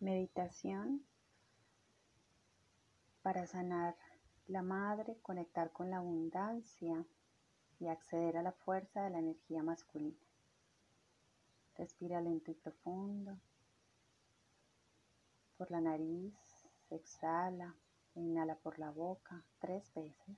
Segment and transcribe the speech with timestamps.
[0.00, 1.04] Meditación
[3.22, 3.96] para sanar
[4.46, 7.04] la madre, conectar con la abundancia
[7.80, 10.27] y acceder a la fuerza de la energía masculina.
[11.78, 13.38] Respira lento y profundo.
[15.56, 17.74] Por la nariz, exhala,
[18.14, 20.36] inhala por la boca tres veces.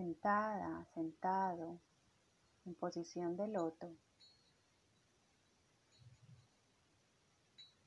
[0.00, 1.78] sentada, sentado,
[2.74, 3.90] posición de loto,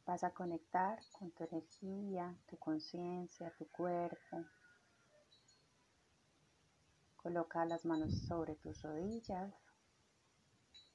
[0.05, 4.45] vas a conectar con tu energía, tu conciencia, tu cuerpo.
[7.15, 9.53] Coloca las manos sobre tus rodillas.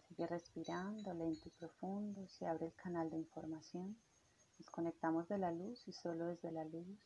[0.08, 2.28] Sigue respirando lento y profundo.
[2.28, 3.96] Se abre el canal de información.
[4.58, 6.98] Nos conectamos de la luz y solo desde la luz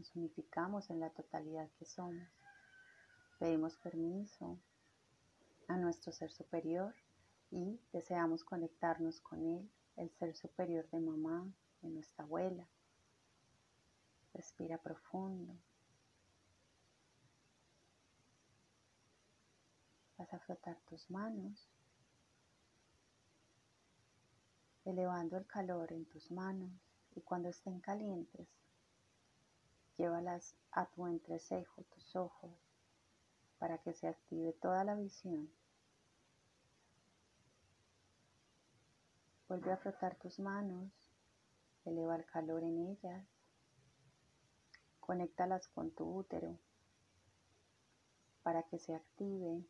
[0.00, 2.26] nos unificamos en la totalidad que somos.
[3.38, 4.58] Pedimos permiso
[5.70, 6.92] a nuestro ser superior
[7.52, 11.46] y deseamos conectarnos con él, el ser superior de mamá,
[11.80, 12.66] de nuestra abuela.
[14.34, 15.54] Respira profundo.
[20.18, 21.70] Vas a frotar tus manos,
[24.84, 26.72] elevando el calor en tus manos
[27.14, 28.48] y cuando estén calientes,
[29.96, 32.50] llévalas a tu entrecejo, tus ojos,
[33.60, 35.59] para que se active toda la visión.
[39.50, 40.92] Vuelve a frotar tus manos,
[41.84, 43.26] eleva el calor en ellas,
[45.00, 46.56] conéctalas con tu útero
[48.44, 49.64] para que se active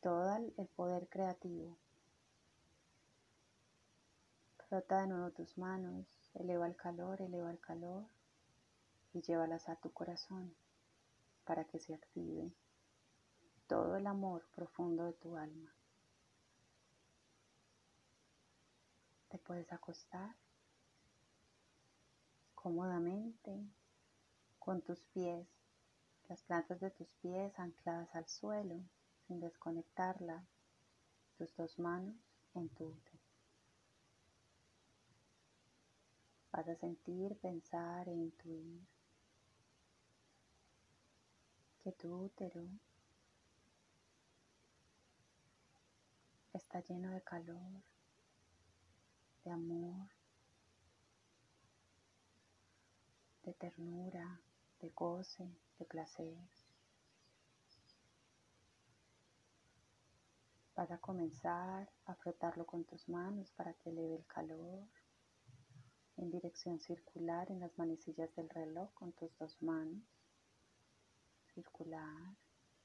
[0.00, 1.76] todo el poder creativo.
[4.70, 8.06] Frota de nuevo tus manos, eleva el calor, eleva el calor
[9.12, 10.56] y llévalas a tu corazón
[11.44, 12.54] para que se active
[13.66, 15.74] todo el amor profundo de tu alma.
[19.34, 20.32] Te puedes acostar
[22.54, 23.66] cómodamente
[24.60, 25.48] con tus pies,
[26.28, 28.80] las plantas de tus pies ancladas al suelo
[29.26, 30.46] sin desconectarla,
[31.36, 32.14] tus dos manos
[32.54, 33.18] en tu útero.
[36.52, 38.86] Vas a sentir, pensar e intuir
[41.82, 42.68] que tu útero
[46.52, 47.82] está lleno de calor,
[49.44, 50.08] de amor,
[53.42, 54.40] de ternura,
[54.80, 56.36] de goce, de placer.
[60.74, 64.88] Vas a comenzar a frotarlo con tus manos para que eleve el calor
[66.16, 70.02] en dirección circular en las manecillas del reloj con tus dos manos.
[71.54, 72.34] Circular,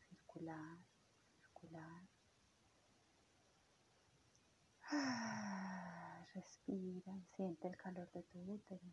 [0.09, 0.78] circular,
[1.38, 2.09] circular.
[6.40, 8.88] Respira siente el calor de tu útero.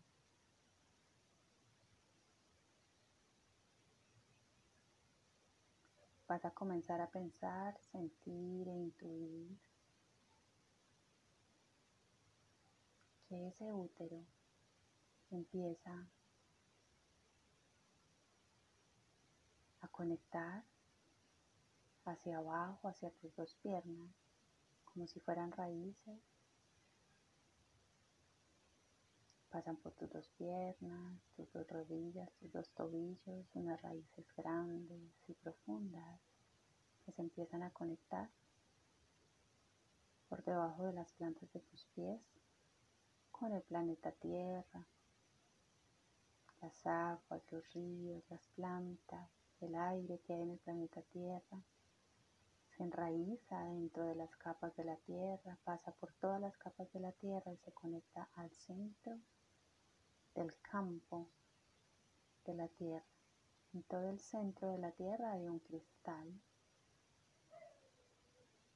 [6.26, 9.56] Vas a comenzar a pensar, sentir e intuir
[13.28, 14.24] que ese útero
[15.30, 16.04] empieza
[19.82, 20.64] a conectar
[22.06, 24.10] hacia abajo, hacia tus dos piernas
[24.84, 26.35] como si fueran raíces.
[29.56, 35.32] Pasan por tus dos piernas, tus dos rodillas, tus dos tobillos, unas raíces grandes y
[35.32, 36.20] profundas
[37.02, 38.28] que se empiezan a conectar
[40.28, 42.20] por debajo de las plantas de tus pies
[43.30, 44.86] con el planeta Tierra,
[46.60, 49.30] las aguas, los ríos, las plantas,
[49.62, 51.62] el aire que hay en el planeta Tierra.
[52.76, 57.00] Se enraiza dentro de las capas de la Tierra, pasa por todas las capas de
[57.00, 59.18] la Tierra y se conecta al centro
[60.36, 61.26] del campo
[62.44, 63.04] de la Tierra.
[63.72, 66.40] En todo el centro de la Tierra hay un cristal.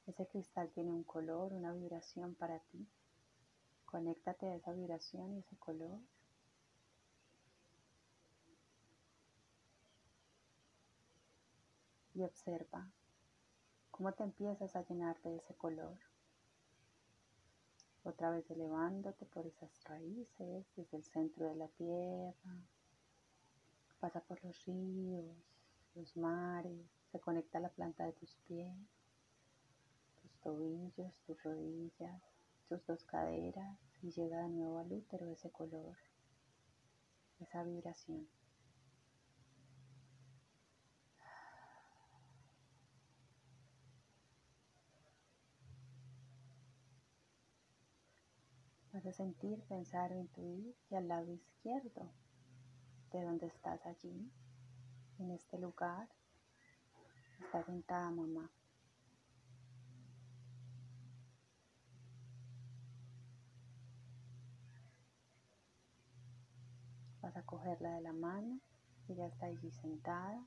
[0.07, 2.87] Ese cristal tiene un color, una vibración para ti.
[3.85, 5.99] Conéctate a esa vibración y ese color.
[12.13, 12.91] Y observa
[13.91, 15.97] cómo te empiezas a llenar de ese color.
[18.03, 22.57] Otra vez elevándote por esas raíces desde el centro de la tierra.
[23.99, 25.35] Pasa por los ríos,
[25.93, 28.75] los mares, se conecta a la planta de tus pies,
[30.21, 32.21] tus tobillos, tus rodillas,
[32.67, 35.95] tus dos caderas y llega de nuevo al útero ese color,
[37.39, 38.27] esa vibración.
[49.03, 52.07] A sentir, pensar o intuir que al lado izquierdo
[53.11, 54.31] de donde estás allí,
[55.17, 56.07] en este lugar,
[57.43, 58.49] está sentada mamá.
[67.21, 68.59] Vas a cogerla de la mano,
[69.09, 70.45] ella está allí sentada.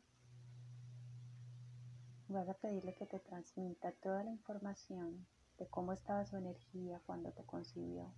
[2.29, 5.27] Vas a pedirle que te transmita toda la información
[5.59, 8.15] de cómo estaba su energía cuando te concibió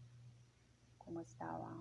[1.07, 1.73] cómo estaba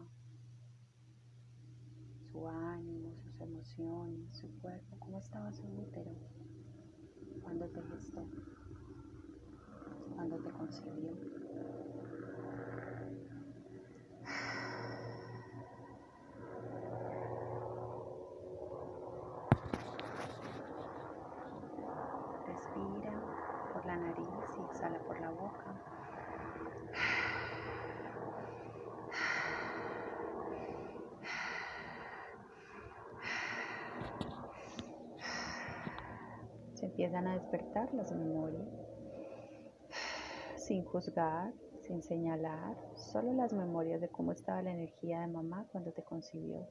[2.32, 6.12] su ánimo, sus emociones, su cuerpo, cómo estaba su útero
[7.42, 8.24] cuando te gestó,
[10.14, 11.12] cuando te concibió.
[22.46, 24.28] Respira por la nariz
[24.60, 25.76] y exhala por la boca.
[36.96, 38.70] Empiezan a despertar las memorias,
[40.56, 41.52] sin juzgar,
[41.82, 46.66] sin señalar, solo las memorias de cómo estaba la energía de mamá cuando te concibió.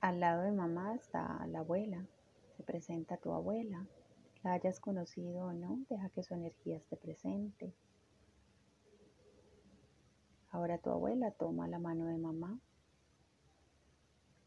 [0.00, 2.06] Al lado de mamá está la abuela,
[2.56, 3.84] se presenta tu abuela,
[4.44, 7.74] la hayas conocido o no, deja que su energía esté presente.
[10.54, 12.60] Ahora tu abuela toma la mano de mamá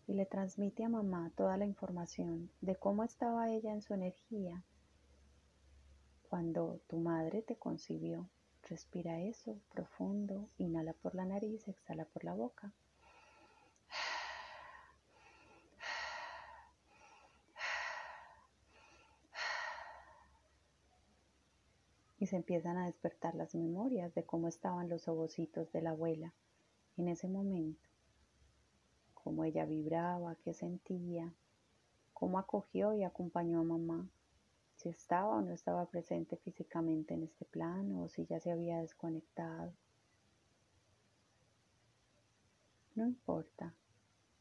[0.08, 4.64] y le transmite a mamá toda la información de cómo estaba ella en su energía
[6.30, 8.30] cuando tu madre te concibió.
[8.70, 12.72] Respira eso profundo, inhala por la nariz, exhala por la boca.
[22.28, 26.34] Se empiezan a despertar las memorias de cómo estaban los ovocitos de la abuela
[26.98, 27.90] en ese momento,
[29.14, 31.34] cómo ella vibraba, qué sentía,
[32.14, 34.10] cómo acogió y acompañó a mamá,
[34.76, 38.80] si estaba o no estaba presente físicamente en este plano o si ya se había
[38.80, 39.74] desconectado.
[42.96, 43.74] No importa,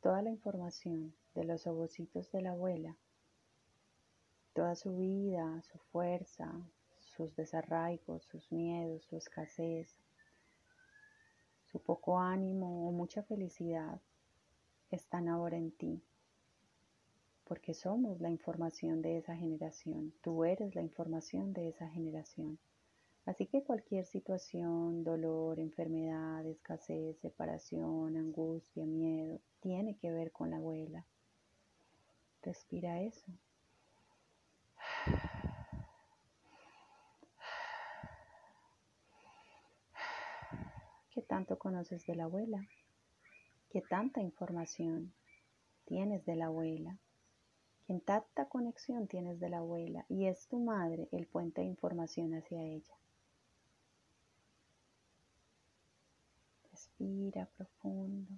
[0.00, 2.97] toda la información de los ovocitos de la abuela,
[4.55, 6.50] toda su vida, su fuerza,
[7.16, 9.96] sus desarraigos, sus miedos, su escasez,
[11.72, 14.00] su poco ánimo o mucha felicidad
[14.90, 16.02] están ahora en ti,
[17.44, 22.58] porque somos la información de esa generación, tú eres la información de esa generación.
[23.24, 30.58] Así que cualquier situación, dolor, enfermedad, escasez, separación, angustia, miedo, tiene que ver con la
[30.58, 31.04] abuela.
[32.42, 33.32] Respira eso.
[41.47, 42.67] ¿Qué tanto conoces de la abuela?
[43.71, 45.15] ¿Qué tanta información
[45.85, 46.99] tienes de la abuela?
[47.87, 50.05] ¿Qué tanta conexión tienes de la abuela?
[50.09, 52.97] Y es tu madre el puente de información hacia ella.
[56.73, 58.33] Respira profundo.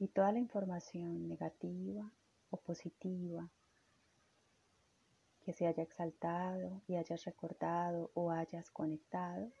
[0.00, 2.10] Y toda la información negativa
[2.50, 3.48] o positiva
[5.44, 9.52] que se haya exaltado y hayas recordado o hayas conectado,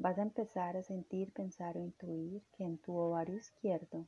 [0.00, 4.06] vas a empezar a sentir, pensar o intuir que en tu ovario izquierdo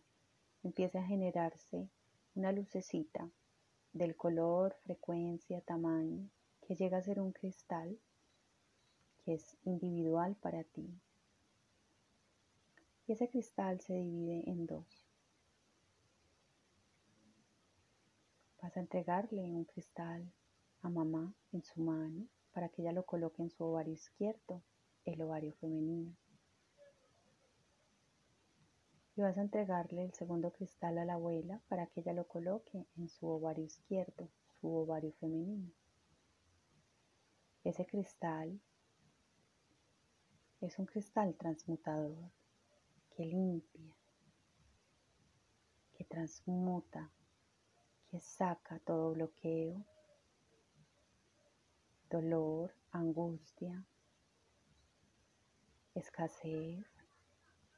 [0.63, 1.87] empieza a generarse
[2.35, 3.29] una lucecita
[3.93, 6.31] del color, frecuencia, tamaño,
[6.63, 7.99] que llega a ser un cristal
[9.19, 10.89] que es individual para ti.
[13.07, 14.87] Y ese cristal se divide en dos.
[18.63, 20.33] Vas a entregarle un cristal
[20.81, 24.63] a mamá en su mano para que ella lo coloque en su ovario izquierdo,
[25.05, 26.15] el ovario femenino.
[29.17, 32.87] Y vas a entregarle el segundo cristal a la abuela para que ella lo coloque
[32.97, 34.31] en su ovario izquierdo,
[34.61, 35.71] su ovario femenino.
[37.65, 38.61] Ese cristal
[40.61, 42.31] es un cristal transmutador.
[43.15, 43.95] que limpia,
[45.93, 47.13] que transmuta,
[48.09, 49.85] que saca todo bloqueo,
[52.09, 53.85] dolor, angustia,
[56.03, 56.85] escasez,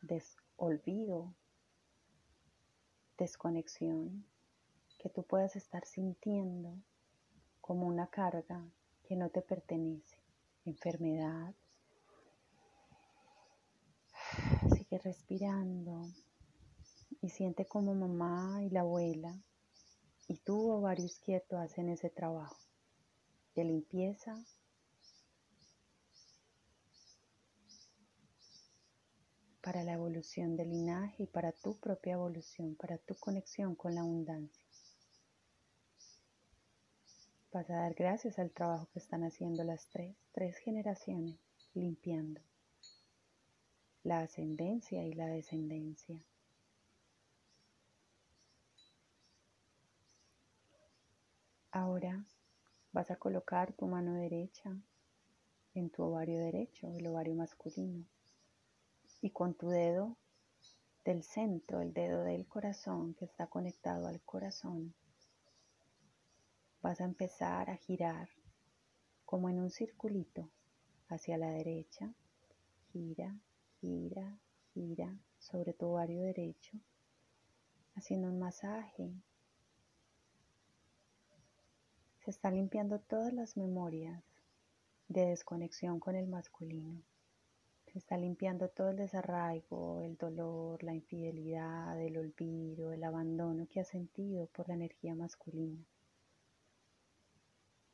[0.02, 1.34] desolvido,
[3.18, 4.24] desconexión,
[4.98, 6.74] que tú puedas estar sintiendo
[7.60, 8.64] como una carga
[9.06, 10.16] que no te pertenece,
[10.64, 11.54] enfermedad.
[14.74, 16.08] Sigue respirando
[17.20, 19.34] y siente como mamá y la abuela
[20.28, 22.56] y tú o varios quietos hacen ese trabajo
[23.54, 24.34] de limpieza
[29.64, 34.02] para la evolución del linaje y para tu propia evolución, para tu conexión con la
[34.02, 34.62] abundancia.
[37.50, 41.38] Vas a dar gracias al trabajo que están haciendo las tres, tres generaciones,
[41.72, 42.42] limpiando
[44.02, 46.22] la ascendencia y la descendencia.
[51.70, 52.22] Ahora
[52.92, 54.76] vas a colocar tu mano derecha
[55.72, 58.04] en tu ovario derecho, el ovario masculino
[59.24, 60.18] y con tu dedo
[61.02, 64.94] del centro, el dedo del corazón que está conectado al corazón,
[66.82, 68.28] vas a empezar a girar
[69.24, 70.50] como en un circulito
[71.08, 72.12] hacia la derecha,
[72.92, 73.34] gira,
[73.80, 74.38] gira,
[74.74, 76.78] gira sobre tu ovario derecho,
[77.94, 79.10] haciendo un masaje.
[82.26, 84.22] Se está limpiando todas las memorias
[85.08, 87.02] de desconexión con el masculino
[87.98, 93.88] está limpiando todo el desarraigo, el dolor, la infidelidad, el olvido, el abandono que has
[93.88, 95.84] sentido por la energía masculina,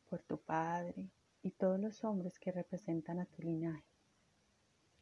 [0.08, 1.10] por tu padre
[1.42, 3.84] y todos los hombres que representan a tu linaje,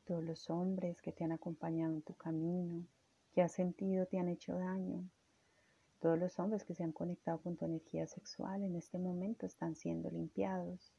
[0.04, 2.84] todos los hombres que te han acompañado en tu camino,
[3.32, 5.08] que has sentido te han hecho daño,
[6.00, 9.76] todos los hombres que se han conectado con tu energía sexual en este momento están
[9.76, 10.92] siendo limpiados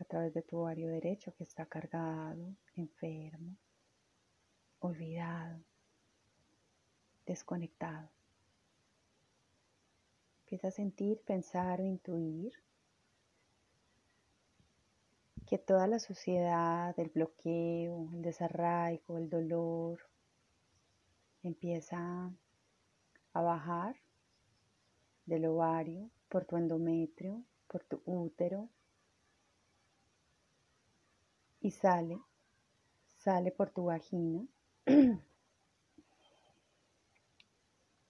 [0.00, 3.56] a través de tu ovario derecho que está cargado, enfermo,
[4.80, 5.60] olvidado,
[7.26, 8.08] desconectado.
[10.44, 12.52] Empieza a sentir, pensar o intuir
[15.46, 20.00] que toda la suciedad, el bloqueo, el desarraigo, el dolor,
[21.42, 22.32] empieza
[23.32, 23.96] a bajar
[25.26, 28.68] del ovario por tu endometrio, por tu útero,
[31.60, 32.20] y sale,
[33.18, 34.46] sale por tu vagina,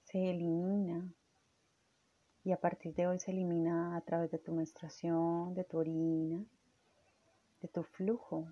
[0.05, 1.13] se elimina
[2.45, 6.45] y a partir de hoy se elimina a través de tu menstruación, de tu orina,
[7.61, 8.47] de tu flujo,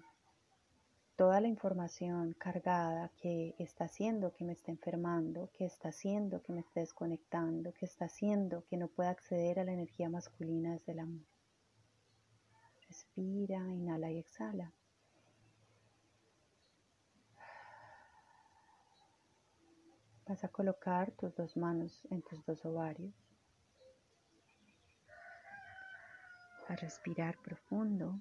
[1.18, 6.52] toda la información cargada que está haciendo que me esté enfermando, que está haciendo que
[6.52, 10.92] me esté desconectando, que está haciendo que no pueda acceder a la energía masculina desde
[10.92, 11.26] el amor.
[12.86, 14.72] Respira, inhala y exhala.
[20.28, 23.14] Vas a colocar tus dos manos en tus dos ovarios.
[26.68, 28.20] A respirar profundo.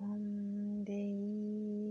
[0.00, 1.24] Om de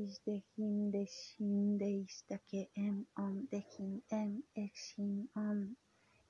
[0.03, 5.59] is de him de shin de istake em om de him em exin om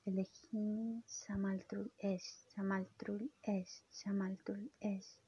[0.06, 5.23] elehim samaltrul es samaltrul es samaltrul es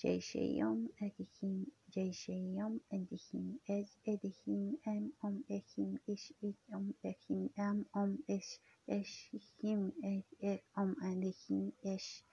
[0.00, 8.18] Jeysheyom Edechim, Jeysheyom Edechim, Ez Edechim, Em Om Echim, Ish Ich Om Echim, Am Om
[8.26, 9.30] Ish, Esh
[9.60, 12.24] Him, Ez Er Om Edechim, Esh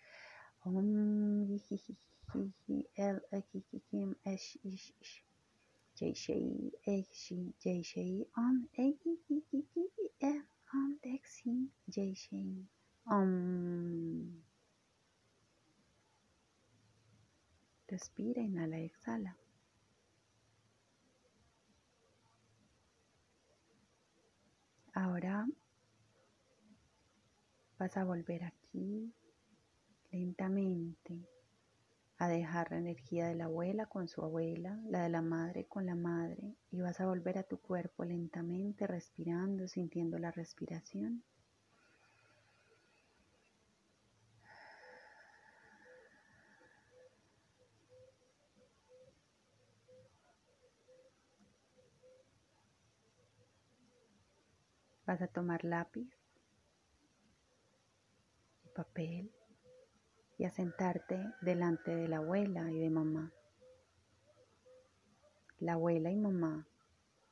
[0.66, 5.24] Om Yihihihi, El Ekikim, Esh Ish Ish.
[6.00, 9.84] Jeyshey, Eshi, Jeyshey, Om Ekikiki,
[10.22, 10.44] Em
[10.74, 12.66] Om Dexim, Jeyshey,
[13.10, 14.47] Om.
[17.88, 19.38] Respira, inhala exhala.
[24.94, 25.48] Ahora
[27.80, 29.14] vas a volver aquí
[30.12, 31.28] lentamente
[32.18, 35.86] a dejar la energía de la abuela con su abuela, la de la madre con
[35.86, 41.24] la madre y vas a volver a tu cuerpo lentamente respirando, sintiendo la respiración.
[55.08, 56.10] Vas a tomar lápiz
[58.66, 59.32] y papel
[60.38, 63.32] y a sentarte delante de la abuela y de mamá.
[65.60, 66.68] La abuela y mamá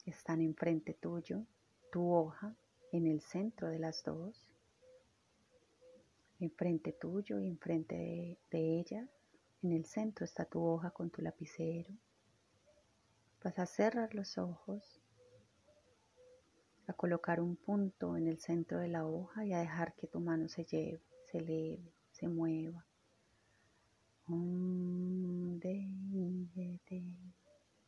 [0.05, 1.45] están enfrente tuyo,
[1.91, 2.55] tu hoja
[2.93, 4.47] en el centro de las dos,
[6.39, 9.09] enfrente tuyo y enfrente de, de ellas.
[9.61, 11.93] En el centro está tu hoja con tu lapicero.
[13.43, 15.01] Vas a cerrar los ojos,
[16.87, 20.19] a colocar un punto en el centro de la hoja y a dejar que tu
[20.19, 21.01] mano se lleve,
[21.31, 22.85] se eleve, se mueva.
[24.27, 25.87] Om de
[26.85, 27.13] de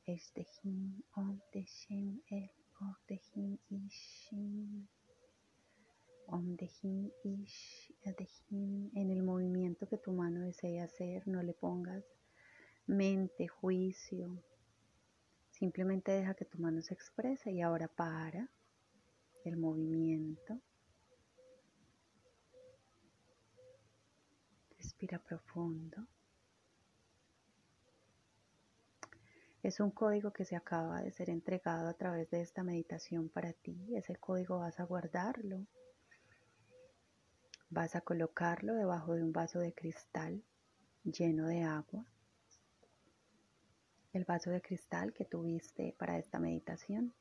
[0.05, 2.49] Esdehim Om Deshem El
[2.79, 4.87] Ordehim Ishim
[6.27, 12.03] Om Dehim Ish Adehim en el movimiento que tu mano desea hacer, no le pongas
[12.85, 14.41] mente, juicio,
[15.51, 18.49] simplemente deja que tu mano se exprese y ahora para
[19.47, 20.59] el movimiento.
[24.77, 26.07] Respira profundo.
[29.63, 33.53] Es un código que se acaba de ser entregado a través de esta meditación para
[33.53, 33.95] ti.
[33.95, 35.65] Ese código vas a guardarlo.
[37.69, 40.41] Vas a colocarlo debajo de un vaso de cristal
[41.03, 42.05] lleno de agua.
[44.13, 47.13] El vaso de cristal que tuviste para esta meditación.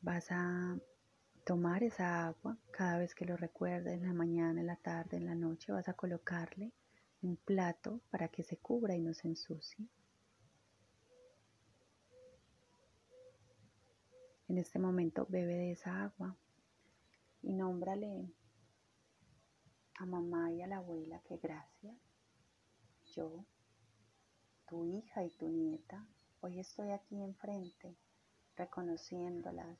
[0.00, 0.78] Vas a
[1.44, 5.26] tomar esa agua cada vez que lo recuerdes, en la mañana, en la tarde, en
[5.26, 6.72] la noche, vas a colocarle
[7.22, 9.88] un plato para que se cubra y no se ensucie.
[14.48, 16.36] En este momento bebe de esa agua
[17.42, 18.32] y nómbrale
[19.96, 21.96] a mamá y a la abuela que gracias.
[23.14, 23.44] Yo,
[24.66, 26.06] tu hija y tu nieta,
[26.40, 27.96] hoy estoy aquí enfrente,
[28.56, 29.78] reconociéndolas,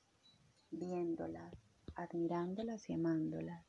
[0.70, 1.54] viéndolas,
[1.94, 3.64] admirándolas y amándolas.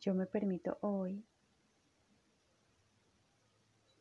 [0.00, 1.24] Yo me permito hoy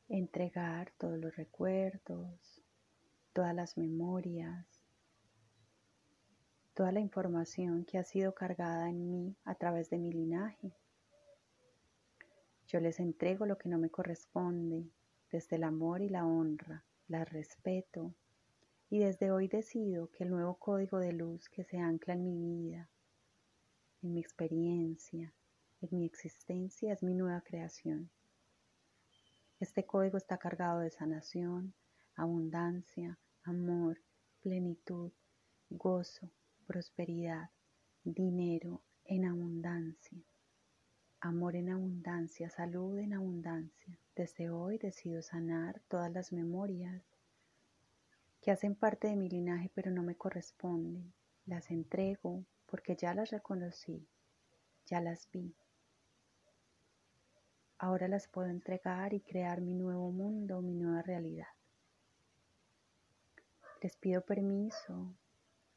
[0.08, 2.62] entregar todos los recuerdos,
[3.34, 4.66] todas las memorias,
[6.74, 10.74] toda la información que ha sido cargada en mí a través de mi linaje.
[12.68, 14.90] Yo les entrego lo que no me corresponde
[15.32, 18.14] desde el amor y la honra, la respeto
[18.90, 22.38] y desde hoy decido que el nuevo código de luz que se ancla en mi
[22.38, 22.90] vida,
[24.02, 25.34] en mi experiencia,
[25.82, 28.10] en mi existencia es mi nueva creación.
[29.60, 31.74] Este código está cargado de sanación,
[32.16, 34.00] abundancia, amor,
[34.42, 35.12] plenitud,
[35.70, 36.30] gozo,
[36.68, 37.50] prosperidad,
[38.04, 40.24] dinero en abundancia,
[41.22, 44.00] amor en abundancia, salud en abundancia.
[44.16, 47.04] Desde hoy decido sanar todas las memorias
[48.46, 51.12] que hacen parte de mi linaje pero no me corresponden.
[51.48, 54.08] Las entrego porque ya las reconocí,
[54.86, 55.56] ya las vi
[57.80, 61.48] Ahora las puedo entregar y crear mi nuevo mundo, mi nueva realidad.
[63.82, 65.16] Les pido permiso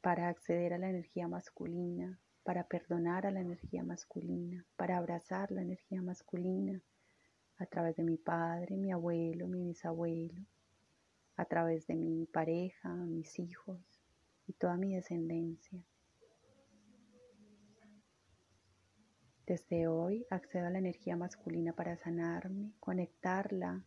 [0.01, 5.63] para acceder a la energía masculina, para perdonar a la energía masculina, para abrazar la
[5.63, 6.79] energía masculina
[7.57, 10.45] a través de mi padre, mi abuelo, mi bisabuelo,
[11.39, 13.79] a través de mi pareja, mis hijos
[14.45, 15.81] y toda mi descendencia.
[19.47, 23.85] Desde hoy accedo a la energía masculina para sanarme, conectarla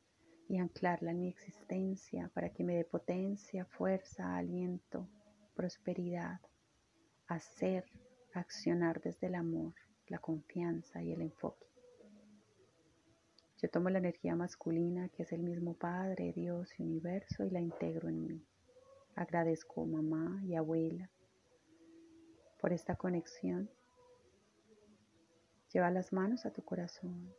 [0.48, 5.06] y anclarla en mi existencia para que me dé potencia, fuerza, aliento,
[5.54, 6.40] prosperidad,
[7.26, 7.84] hacer,
[8.32, 9.74] accionar desde el amor,
[10.06, 11.71] la confianza y el enfoque.
[13.62, 17.60] Yo tomo la energía masculina que es el mismo Padre, Dios y universo y la
[17.60, 18.46] integro en mí.
[19.14, 21.08] Agradezco mamá y abuela
[22.60, 23.70] por esta conexión
[25.72, 27.34] Lleva las manos a tu corazón.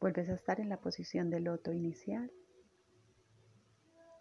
[0.00, 2.32] Vuelves a estar en la posición del loto inicial.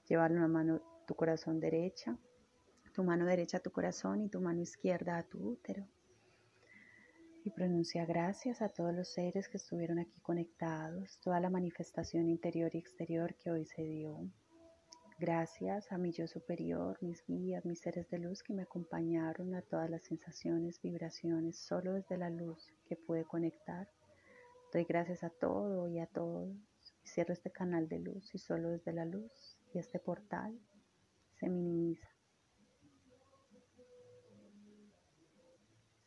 [0.08, 2.19] Lleva una mano a tu corazón derecha,
[2.93, 5.88] tu mano derecha a tu corazón y tu mano izquierda a tu útero.
[7.46, 12.72] Y pronuncia gracias a todos los seres que estuvieron aquí conectados, toda la manifestación interior
[12.74, 14.28] y exterior que hoy se dio.
[15.20, 19.62] Gracias a mi yo superior, mis guías, mis seres de luz que me acompañaron a
[19.62, 23.88] todas las sensaciones, vibraciones, solo desde la luz que pude conectar.
[24.74, 26.50] Doy gracias a todo y a todos.
[27.06, 30.60] Cierro este canal de luz y solo desde la luz y este portal
[31.36, 32.10] se minimiza.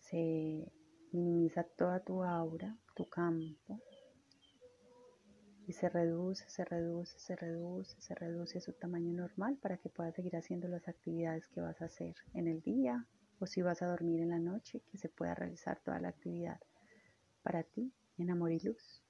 [0.01, 0.72] Se
[1.18, 3.81] minimiza toda tu aura, tu campo.
[5.66, 9.90] y se reduce, se reduce, se reduce, se reduce a su tamaño normal para que
[9.90, 13.07] puedas seguir haciendo las actividades que vas a hacer en el día
[13.38, 16.59] o si vas a dormir en la noche, que se pueda realizar toda la actividad
[17.42, 19.02] para ti en amor y luz.